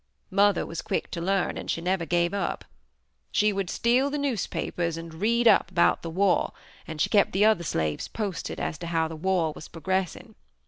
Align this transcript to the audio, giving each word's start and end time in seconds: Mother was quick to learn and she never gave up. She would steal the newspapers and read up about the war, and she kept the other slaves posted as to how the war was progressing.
Mother 0.31 0.65
was 0.65 0.81
quick 0.81 1.11
to 1.11 1.21
learn 1.21 1.57
and 1.59 1.69
she 1.69 1.79
never 1.79 2.07
gave 2.07 2.33
up. 2.33 2.65
She 3.31 3.53
would 3.53 3.69
steal 3.69 4.09
the 4.09 4.17
newspapers 4.17 4.97
and 4.97 5.13
read 5.13 5.47
up 5.47 5.69
about 5.69 6.01
the 6.01 6.09
war, 6.09 6.53
and 6.87 6.99
she 6.99 7.07
kept 7.07 7.33
the 7.33 7.45
other 7.45 7.63
slaves 7.63 8.07
posted 8.07 8.59
as 8.59 8.79
to 8.79 8.87
how 8.87 9.07
the 9.07 9.15
war 9.15 9.53
was 9.53 9.67
progressing. 9.67 10.33